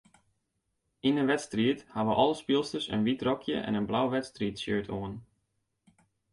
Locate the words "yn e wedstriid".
1.07-1.79